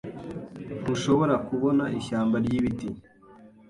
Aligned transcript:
Ntushobora 0.79 1.35
kubona 1.47 1.83
ishyamba 1.99 2.35
ryibiti. 2.43 2.87